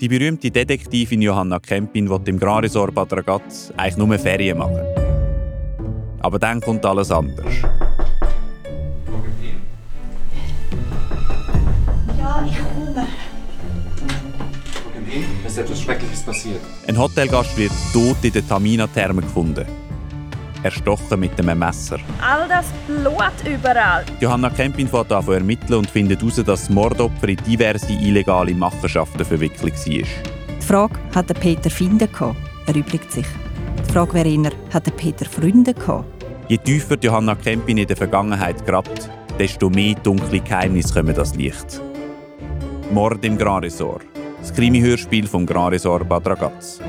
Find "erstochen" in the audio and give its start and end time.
20.62-21.20